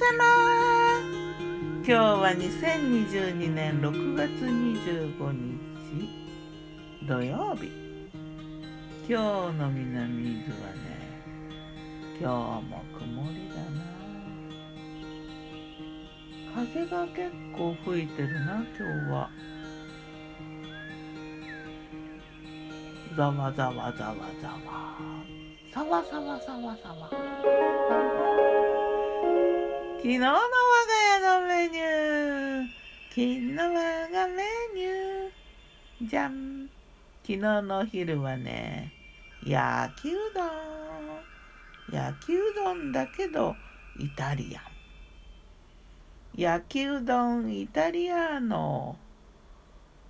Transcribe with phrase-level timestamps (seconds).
[0.00, 0.16] 様。
[1.76, 6.08] 今日は2022年6月25日
[7.06, 7.70] 土曜日。
[9.06, 10.80] 今日の南伊豆はね
[12.18, 13.84] 今日も曇りだな。
[16.54, 19.28] 風が結構吹いてるな今日は。
[23.14, 24.56] ざわざわざわざわ。
[25.70, 28.29] さわさわさわさわ。
[30.00, 32.66] 昨日の我が家のメニュー。
[33.10, 34.42] 昨日我がメ
[34.74, 36.08] ニュー。
[36.08, 36.70] じゃん
[37.22, 38.94] 昨日のお昼はね
[39.44, 40.48] 焼きうどん。
[41.92, 43.54] 焼きうどんだけど
[43.98, 44.62] イタリアン。
[46.34, 48.96] 焼きうどんイタリアーノ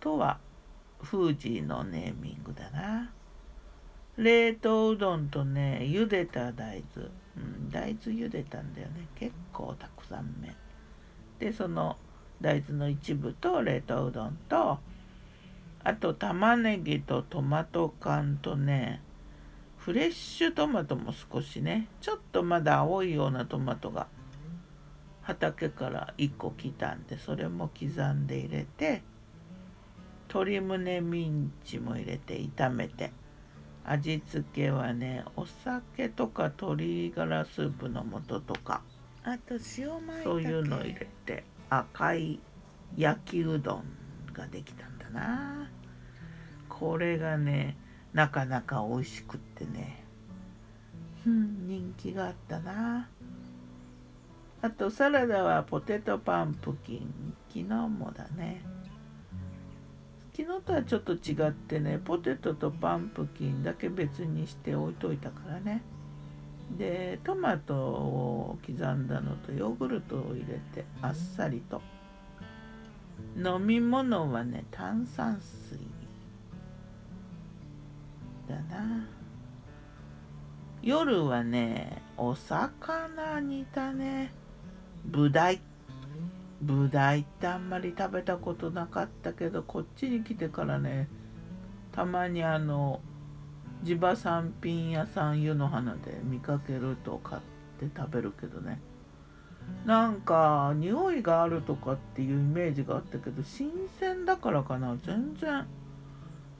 [0.00, 0.36] とは
[1.00, 3.10] フージーのネーミングだな。
[4.18, 9.06] 冷凍うどんとね茹でた大豆、ん、大豆茹でたんだよね。
[9.14, 10.54] 結構たくさん目
[11.38, 11.96] でその
[12.40, 14.78] 大豆の一部と冷凍うどんと
[15.84, 19.00] あと玉ねぎとトマト缶とね
[19.76, 24.06] フレッシュトマトも少しねちょっとまだ青いようなトマトが
[25.22, 29.02] 畑から1個来たんでそれも刻んで入れて
[30.28, 33.12] 鶏胸ミンチも入れて炒めて。
[33.90, 38.82] 味付けはねお酒とか鶏ガラスープの素とか。
[39.24, 42.38] あと塩米そういうの入れて赤い
[42.96, 43.84] 焼きうどん
[44.32, 45.70] ができたんだな。
[46.68, 47.76] これがね
[48.12, 50.04] なかなか美味しくってね。
[51.26, 53.08] うん人気があったな。
[54.62, 57.34] あとサラダはポテトパンプキン。
[57.48, 58.62] 昨日もだね
[60.38, 65.82] 昨日とはちょっと違ってねポテトとパンプキンだけ別にして置いといたからね。
[66.78, 71.82] でトマトを刻んだのとヨーグルトを入れてあっさりと。
[73.36, 75.76] 飲み物はね炭酸水
[78.48, 79.08] だな。
[80.80, 84.32] 夜はねお魚煮たね。
[85.04, 85.60] ブダイ
[86.60, 91.08] ブダイってあんまり食べたことなかったけどこっちに来てからね
[91.92, 93.00] たまにあの
[93.82, 97.42] 地場産品屋さん湯の花で見かけると買っ
[97.78, 98.80] て食べるけどね。
[99.84, 103.70] なんか匂いがあるとかっていうイメージがあったけど新
[104.00, 104.96] 鮮だからかな。
[105.04, 105.66] 全然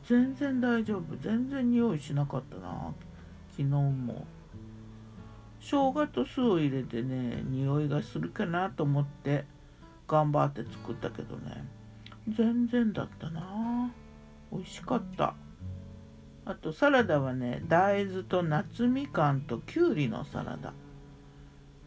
[0.04, 1.16] 全然大丈夫。
[1.16, 2.94] 全然匂いしなかったな。
[3.50, 4.26] 昨日も。
[5.60, 9.44] 生姜と酢を入れてね匂いがするかなと思って。
[10.08, 11.64] 頑張って作ったけどね。
[12.28, 13.92] 全然だったな。
[14.50, 15.34] 美味しかった。
[16.46, 20.72] あとサラダはね大豆と夏みかんときゅうりのサラダ。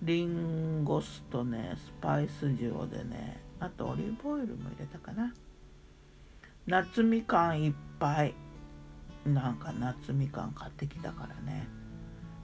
[0.04, 5.34] リンゴ酢とねスパイス塩でねあとオリーブオイルも入れたかな。
[6.68, 8.36] 夏みかんいっぱい。
[9.26, 11.68] なんか夏みかん買ってきたからね。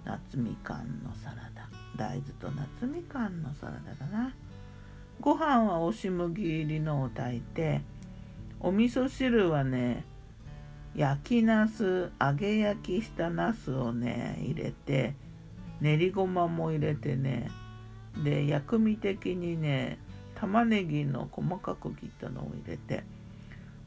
[0.06, 1.70] 夏みかんのサラダ。
[1.96, 4.34] 大豆と夏みかんのサラダだな。
[5.20, 7.82] ご飯は押し麦入りのを炊いて
[8.60, 10.06] お味噌汁はね
[10.96, 15.14] 焼きなす揚げ焼きしたなすをね入れて
[15.82, 17.50] 練りごまも入れてね
[18.24, 20.00] で薬味的にね
[20.36, 23.04] 玉ねぎの細かく切ったのを入れて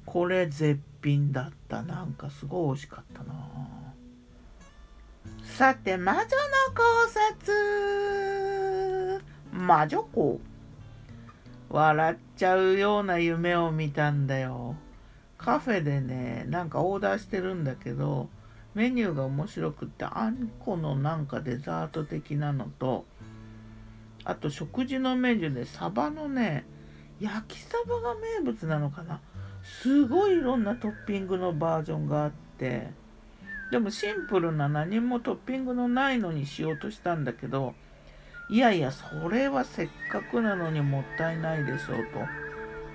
[0.07, 1.83] これ絶品だった。
[1.83, 3.33] なんかすごい美味しかったな。
[5.45, 6.27] さて魔女の
[6.75, 6.83] 考
[7.39, 9.23] 察。
[9.53, 10.41] 魔女子
[11.71, 14.75] 笑っちゃうような夢を見たんだよ。
[15.39, 18.29] カフェでね、なんかオーダーしてるんだけど、
[18.75, 23.07] メニューが面白くってあんこのなんかデザート的なのと、
[24.25, 26.67] あと食事のメニューでサバのね、
[27.21, 29.21] 焼きサバが名物なのかな。
[29.63, 32.89] すごいいろんなトッピングのバージョンがあって、
[33.71, 37.75] でもシンプルな何もトッピングのないのにしようとしたんだけど、
[38.51, 42.19] いやいやそれはせっかくなのにもったいないでしょうと。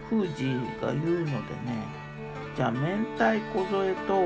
[0.09, 2.05] 富士が言うのでね。
[2.57, 4.21] じゃあ明太子添えと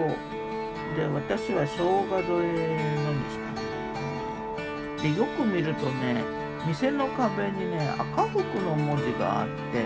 [0.96, 6.24] で私は生姜添えのにしたんだよでよく見るとね
[6.68, 9.86] 店の壁にね赤福の文字があって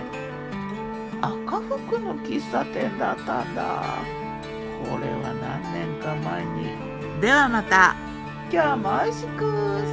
[1.22, 3.84] 赤福の喫茶店だったんだ。
[4.90, 7.22] これは何年か前に。
[7.22, 8.03] ではまた。
[8.54, 9.40] 今日も美味しく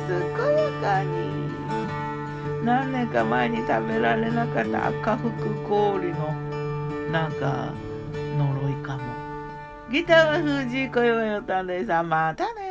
[0.07, 1.09] 健やかに
[2.62, 6.35] 何年か前に食べられなかった赤福氷の
[7.11, 7.73] なんか
[8.12, 9.03] 呪いかも。
[9.91, 12.69] ギターは藤井小岩よたんでさまたね。